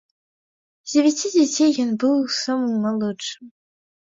[0.93, 3.45] З дзевяці дзяцей ён быў самым малодшым.